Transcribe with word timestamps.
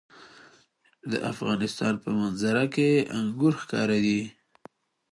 د 1.11 1.13
افغانستان 1.31 1.93
په 2.03 2.09
منظره 2.19 2.65
کې 2.73 2.89
انګور 3.17 3.53
ښکاره 3.61 3.97
ده. 4.05 4.21